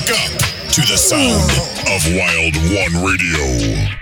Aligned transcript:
Wake 0.00 0.10
up 0.12 0.38
to 0.72 0.80
the 0.80 0.96
sound 0.96 1.50
of 1.86 2.16
Wild 2.16 2.56
One 2.72 3.04
Radio. 3.04 3.99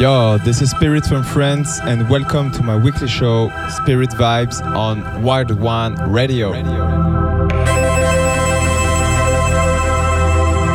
Yo, 0.00 0.38
this 0.38 0.62
is 0.62 0.70
Spirit 0.70 1.04
from 1.04 1.24
France, 1.24 1.80
and 1.80 2.08
welcome 2.08 2.52
to 2.52 2.62
my 2.62 2.76
weekly 2.76 3.08
show, 3.08 3.50
Spirit 3.82 4.10
Vibes, 4.10 4.62
on 4.76 5.24
Wild 5.24 5.50
One 5.58 5.96
Radio. 6.12 6.52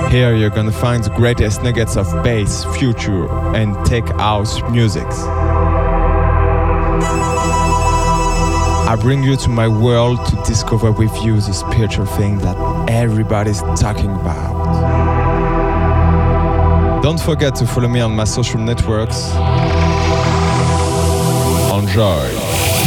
Here 0.10 0.36
you're 0.36 0.50
gonna 0.50 0.74
find 0.74 1.06
the 1.06 1.10
greatest 1.16 1.64
nuggets 1.64 1.96
of 1.96 2.06
bass, 2.22 2.66
future, 2.76 3.30
and 3.56 3.74
tech 3.86 4.06
house 4.20 4.62
musics. 4.70 5.24
I 8.86 8.98
bring 9.00 9.24
you 9.24 9.38
to 9.38 9.50
my 9.50 9.70
world 9.70 10.20
to 10.26 10.36
discover 10.46 10.92
with 10.92 11.16
you 11.24 11.38
the 11.38 11.54
spiritual 11.54 12.08
thing 12.08 12.40
that 12.40 12.58
everybody's 12.90 13.62
talking 13.80 14.12
about. 14.12 14.93
Don't 17.16 17.24
forget 17.24 17.54
to 17.58 17.68
follow 17.68 17.88
me 17.88 18.00
on 18.00 18.16
my 18.16 18.24
social 18.24 18.60
networks. 18.60 19.30
Enjoy. 21.72 22.83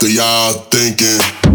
after 0.00 0.08
y'all 0.08 0.52
thinking. 0.70 1.47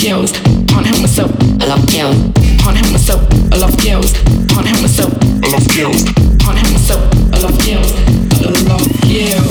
girls, 0.00 0.32
can't 0.32 0.86
help 0.86 1.00
myself, 1.00 1.30
I 1.60 1.66
love 1.66 1.86
girls, 1.92 2.16
can't 2.62 2.76
help 2.76 2.90
myself, 2.90 3.20
I 3.52 3.56
love 3.56 3.76
girls, 3.84 4.12
can't 4.48 4.66
help 4.66 4.80
myself, 4.80 5.12
I 5.44 5.48
love 5.52 5.68
girls, 5.76 6.04
can't 6.40 6.56
help 6.56 6.72
myself, 6.72 7.02
I 7.32 7.38
love 7.44 7.58
girls, 7.60 7.92
I 8.32 8.48
love 8.48 8.64
girls, 8.64 9.44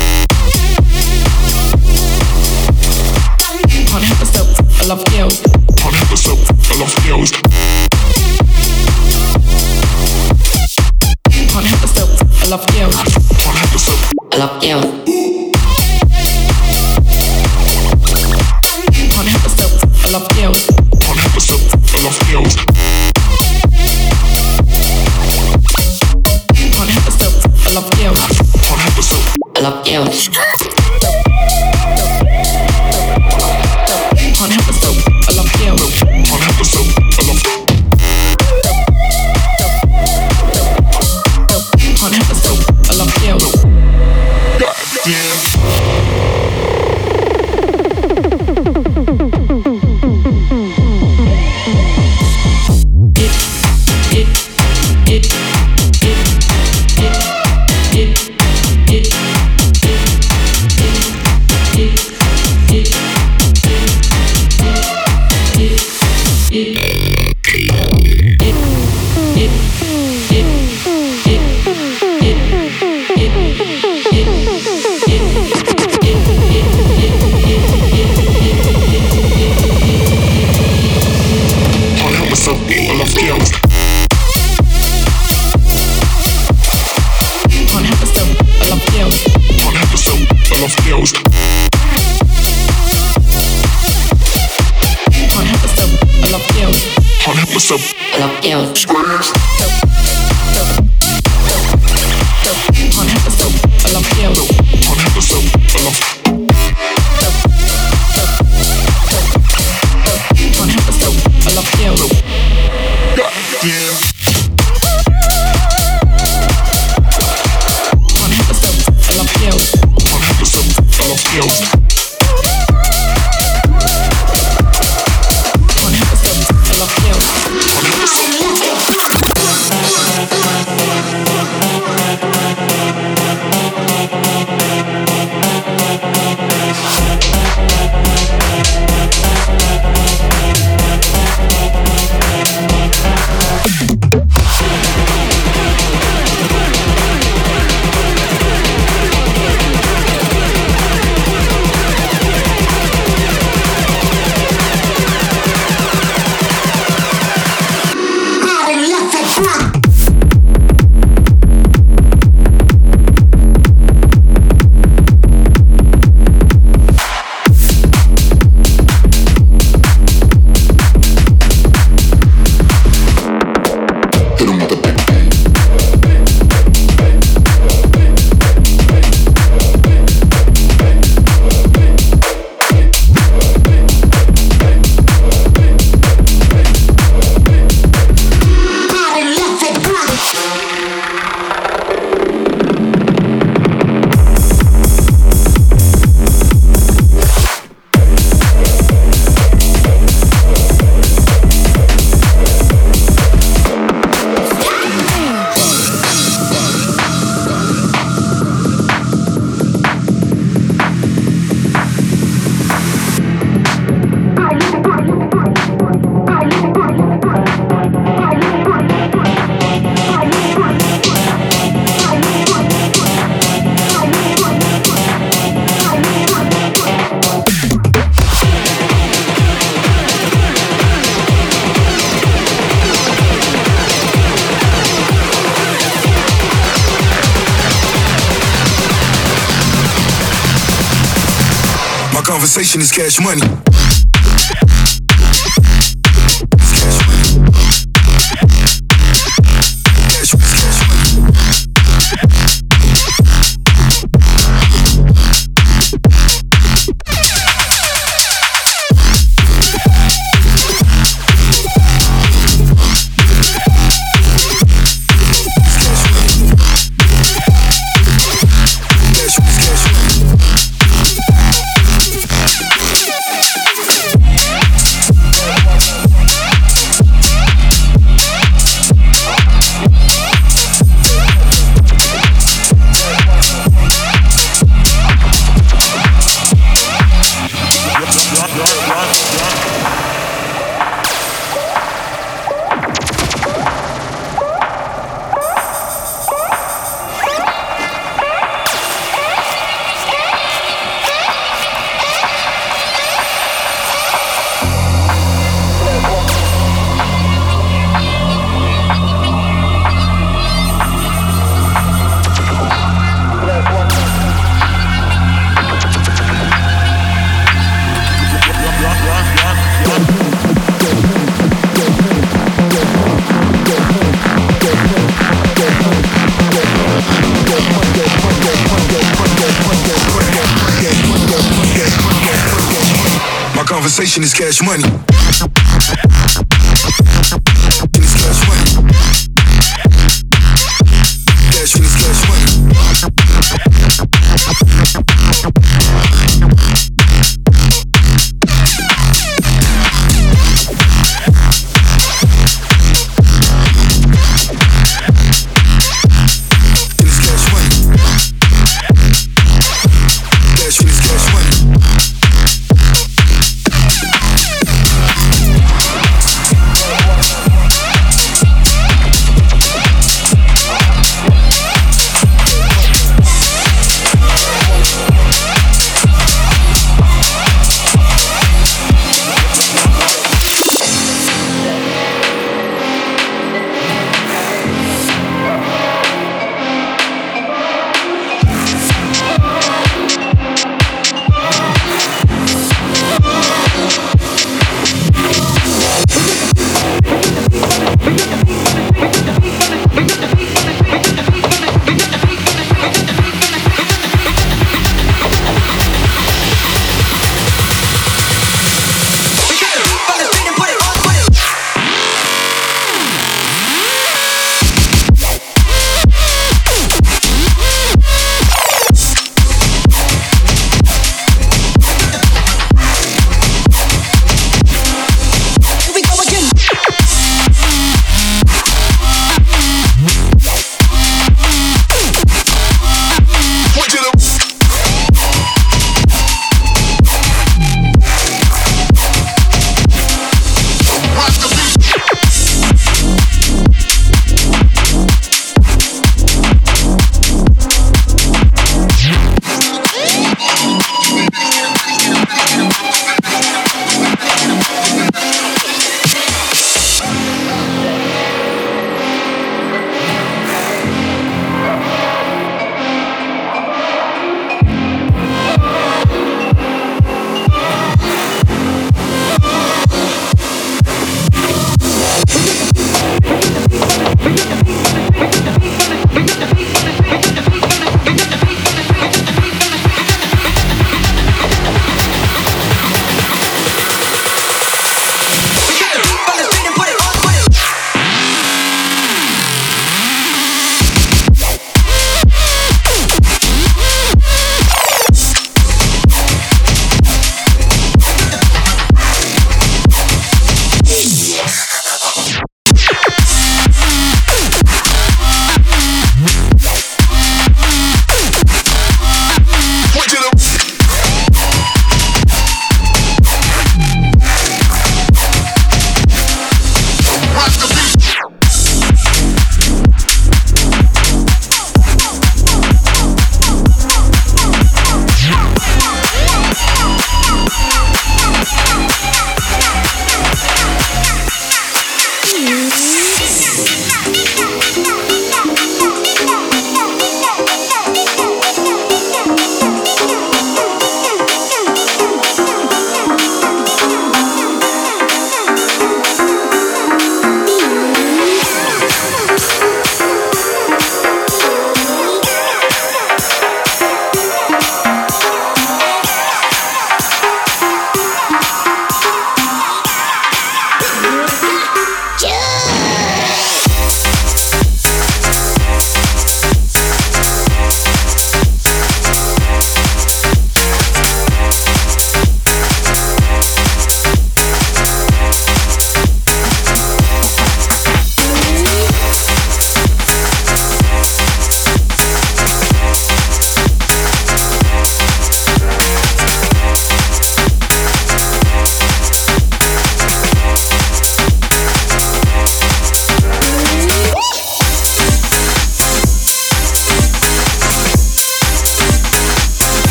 Cash 242.91 243.21
money. 243.21 243.50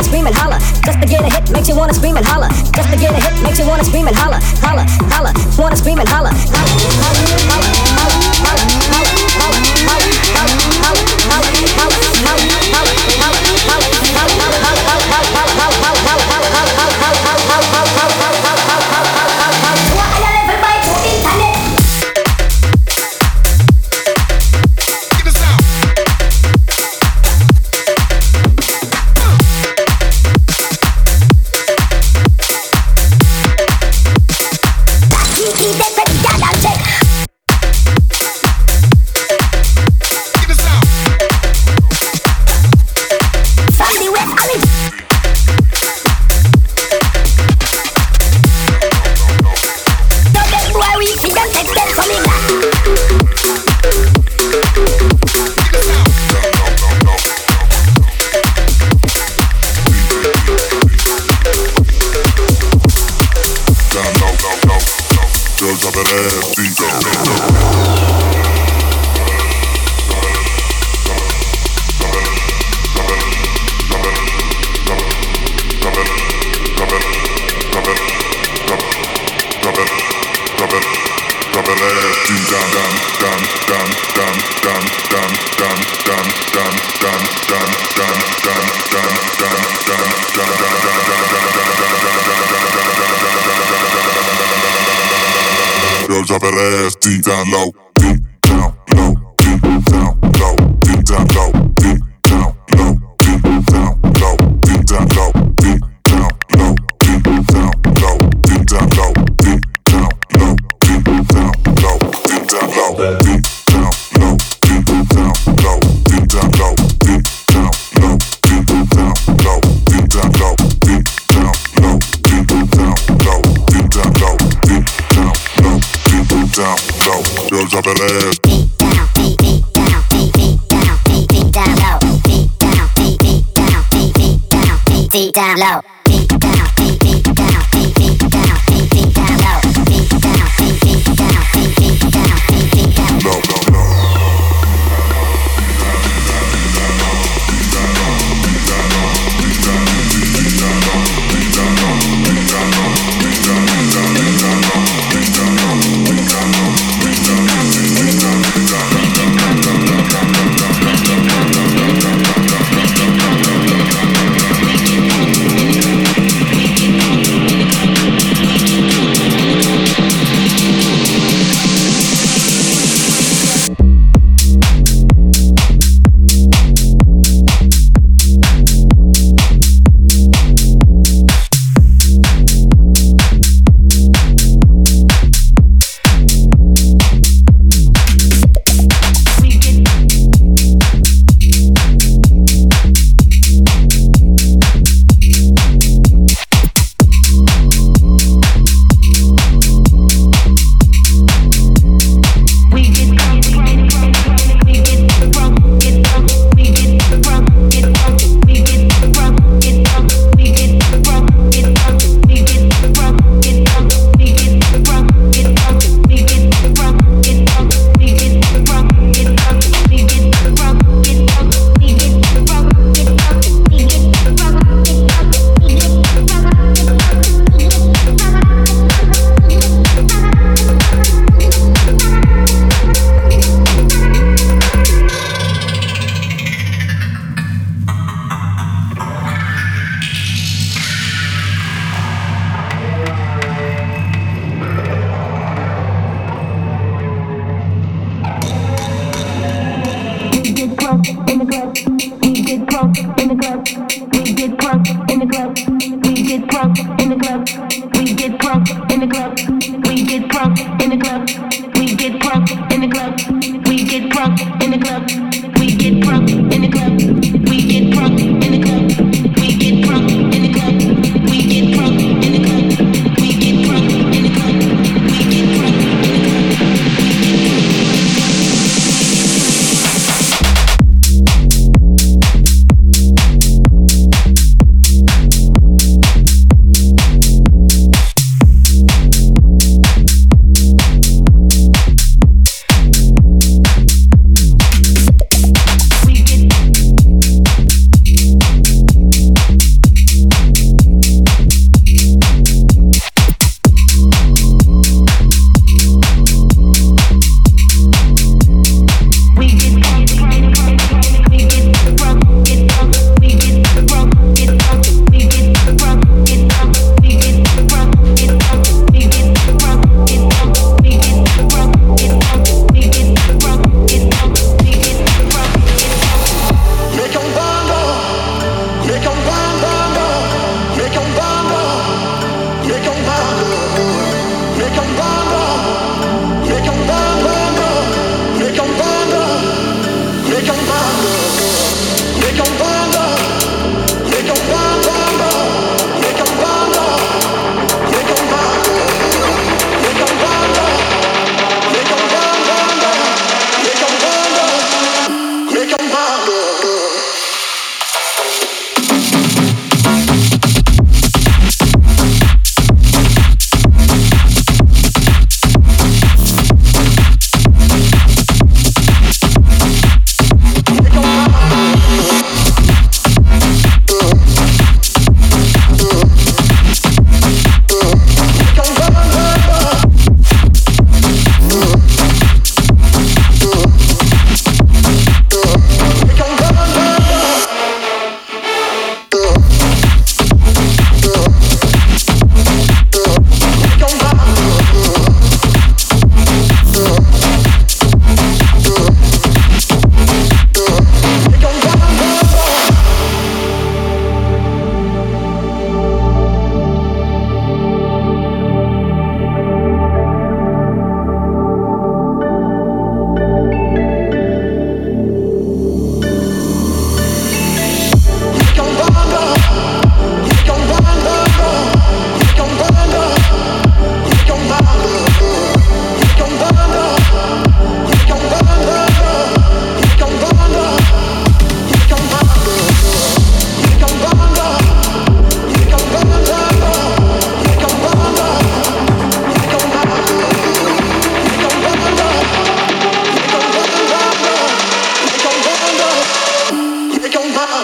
wanna 0.00 0.08
scream 0.08 0.26
and 0.26 0.36
holler. 0.36 0.58
Just 0.84 1.00
to 1.00 1.06
get 1.06 1.20
a 1.20 1.30
hit 1.30 1.50
makes 1.50 1.68
you 1.68 1.76
wanna 1.76 1.94
scream 1.94 2.16
and 2.16 2.26
holler. 2.26 2.48
Just 2.48 2.90
to 2.90 2.96
get 2.96 3.12
a 3.12 3.20
hit 3.20 3.42
makes 3.42 3.58
you 3.58 3.66
wanna 3.66 3.84
scream 3.84 4.06
and 4.06 4.16
holler. 4.16 4.40
Holler, 4.62 4.84
holler, 5.12 5.32
wanna 5.58 5.76
scream 5.76 5.98
and 5.98 6.08
holler. 6.08 6.30
Holler, 6.30 6.78
holler, 7.04 7.28
holler, 7.50 7.70
holler, 7.96 8.58
holler. 8.58 8.69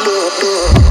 do, 0.05 0.31
do. 0.41 0.86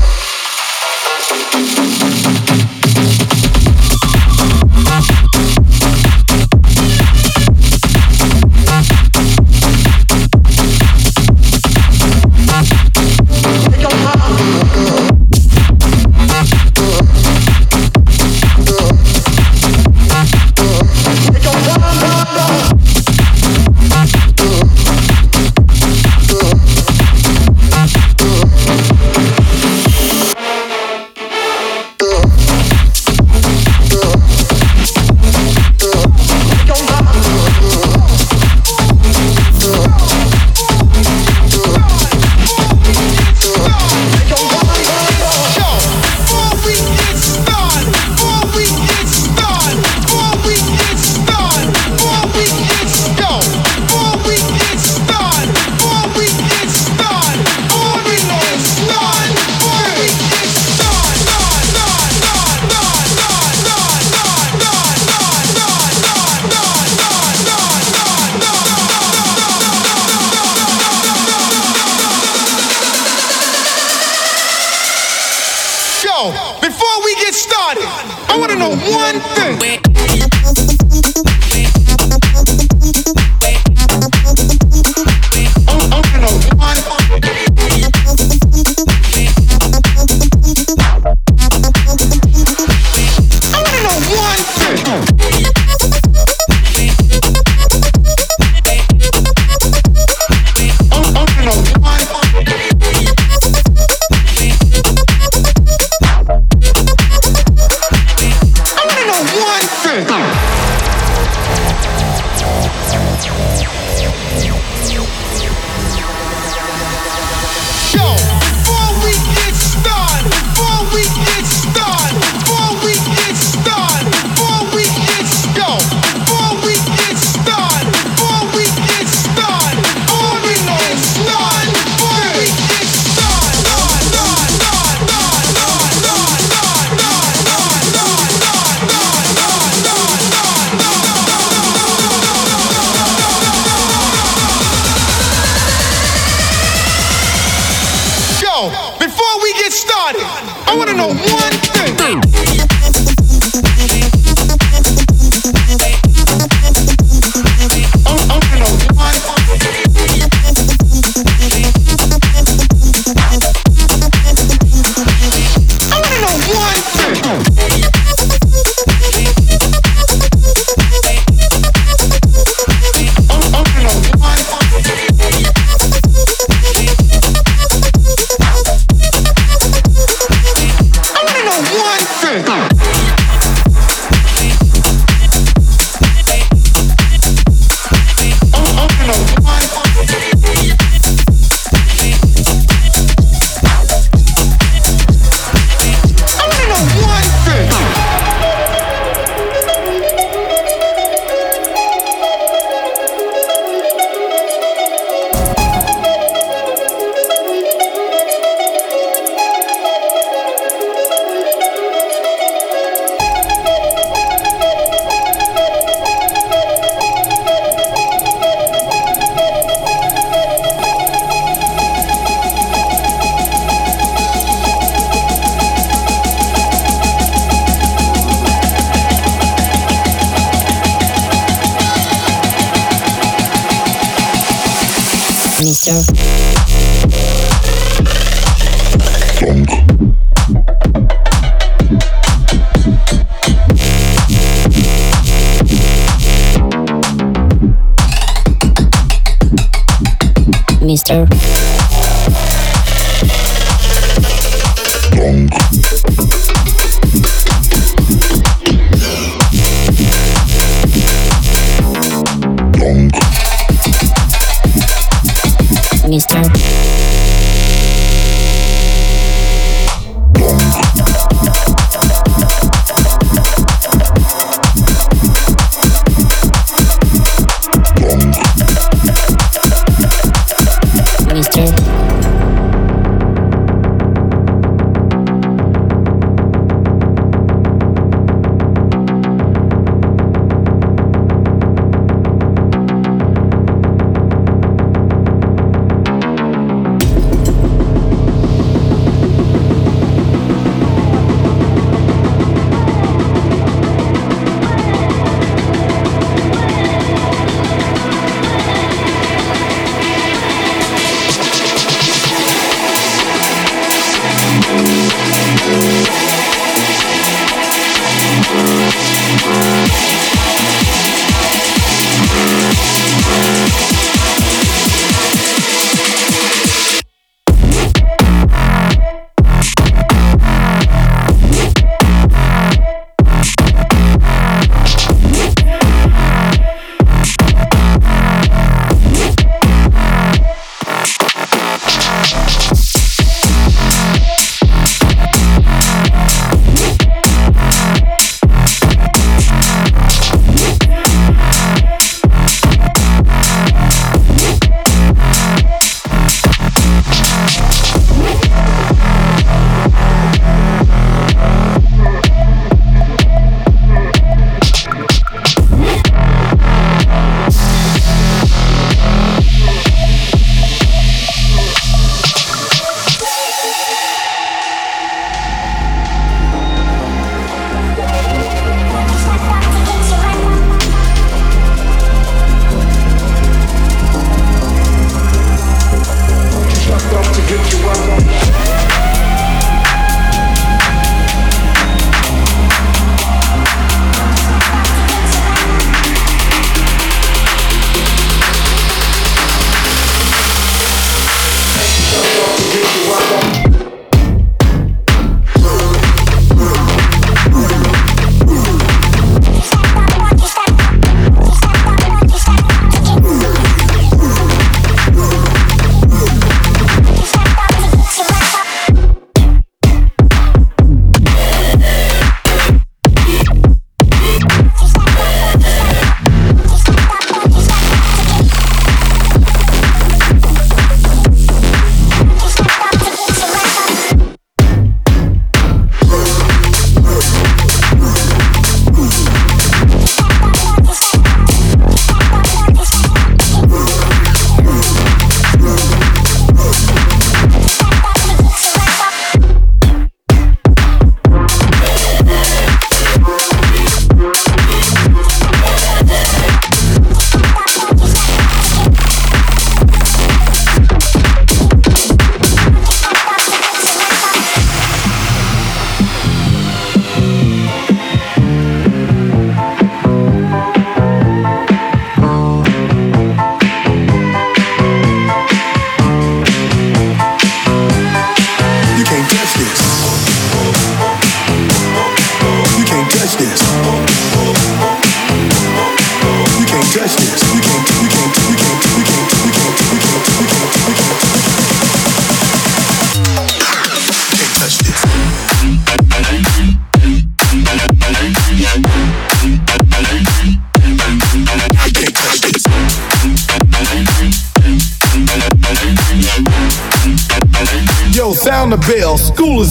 Mister. 250.82 251.28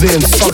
In, 0.03 0.21
sucker. 0.21 0.54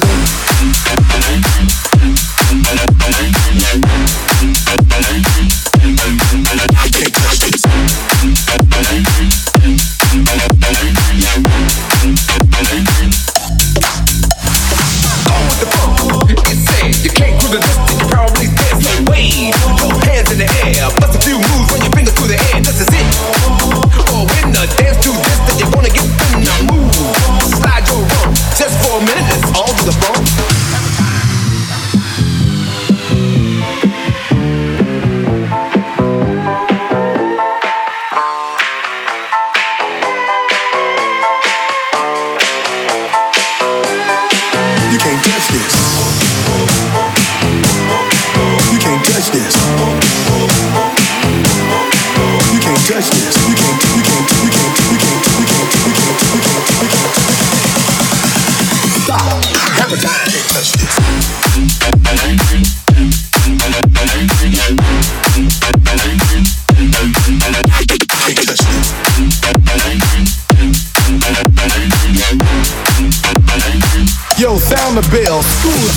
Bell. 75.10 75.42
School 75.42 75.90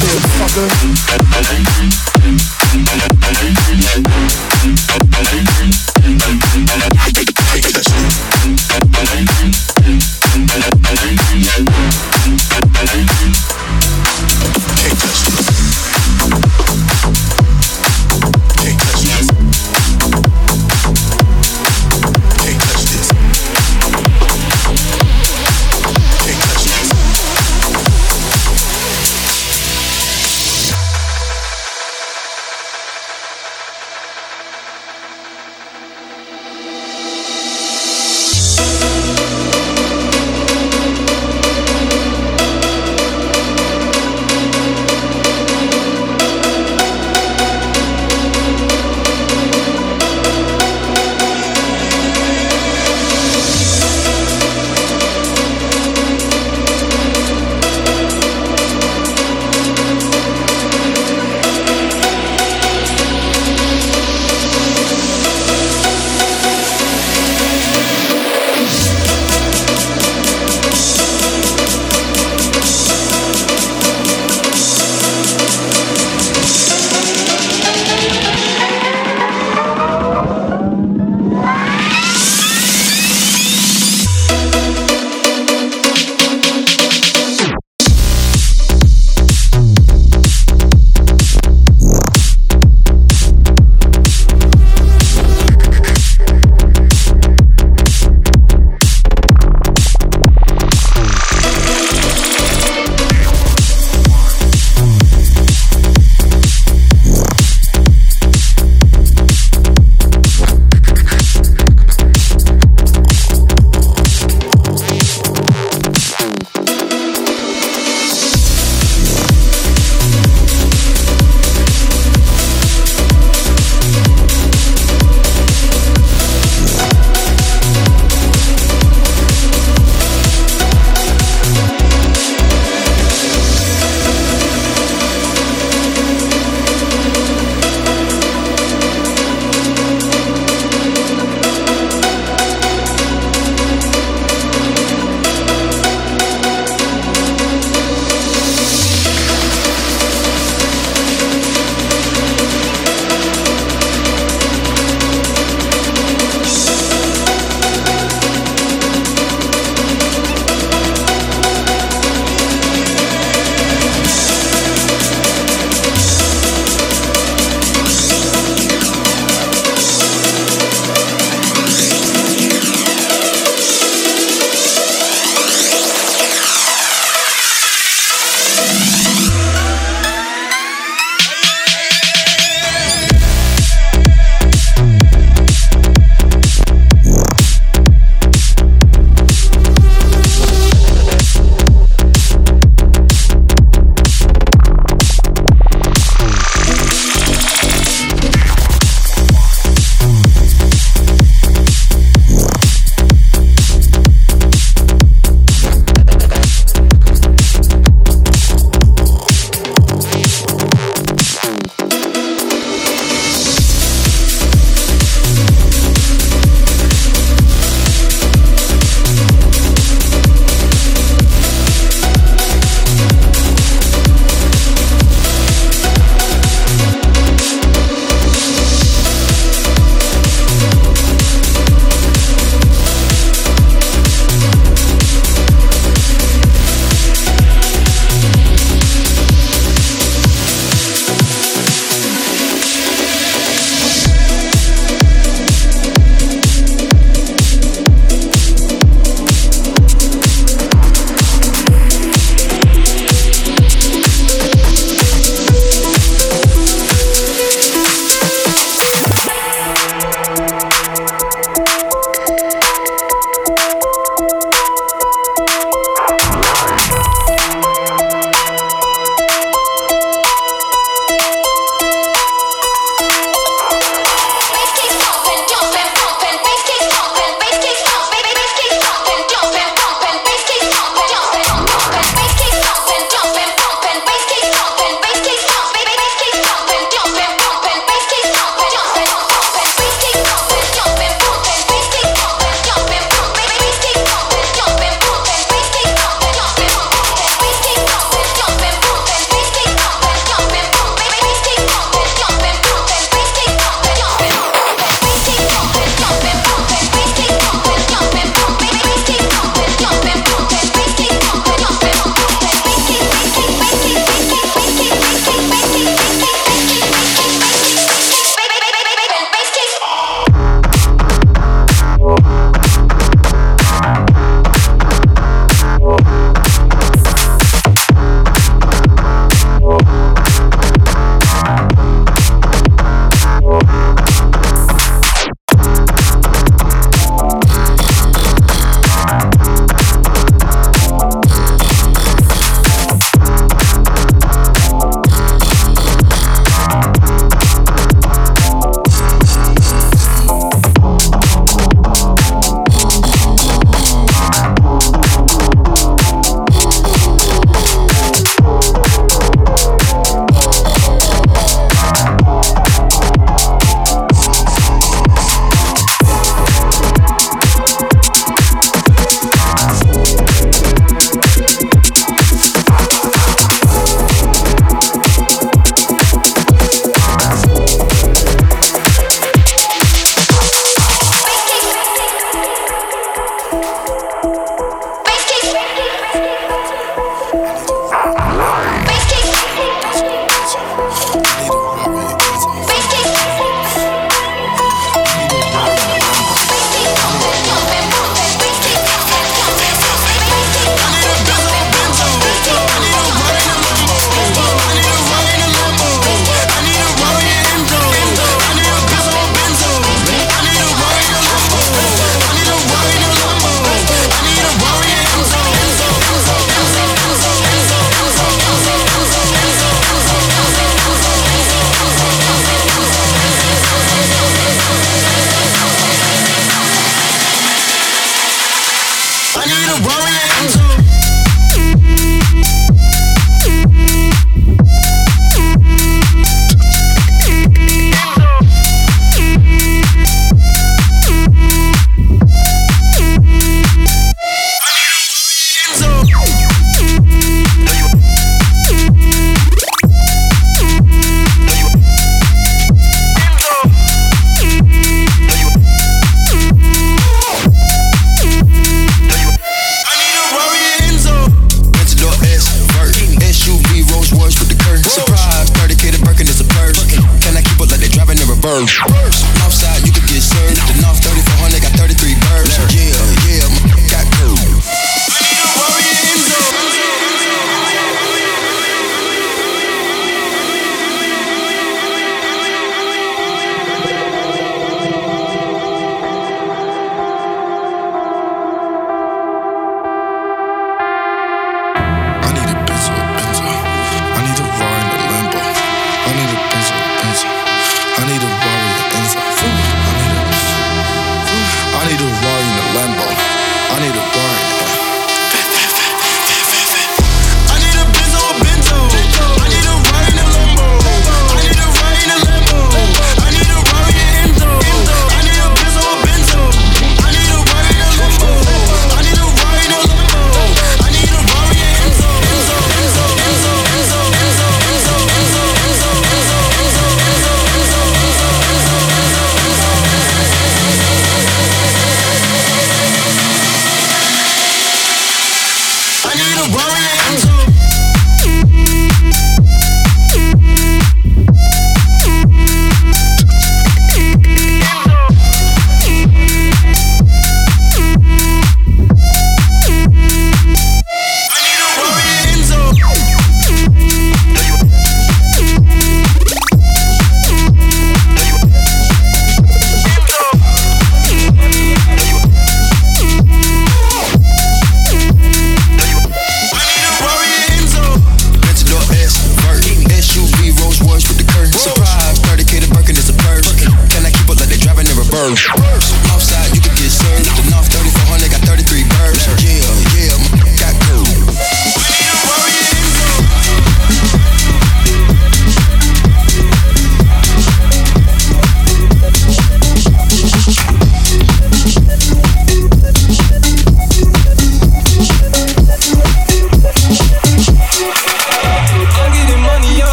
around. 536.70 537.43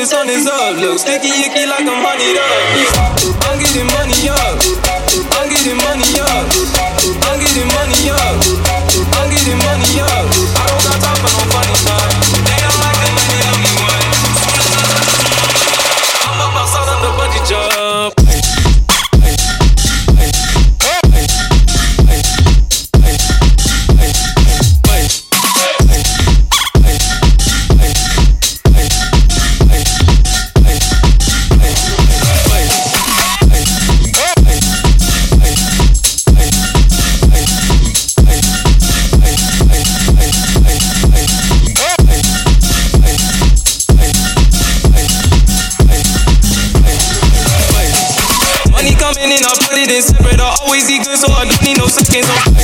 this 0.00 0.14
on 0.14 0.26
his 0.26 0.46
up. 0.46 0.76
Look 0.80 0.98
sticky, 0.98 1.28
icky 1.28 1.66
like 1.66 1.84
I'm 1.84 2.00
honeyed 2.02 2.96
up. 2.96 2.99
so 51.04 51.32
I 51.32 51.44
don't 51.46 51.62
need 51.62 51.78
no 51.78 51.86
seconds. 51.86 52.59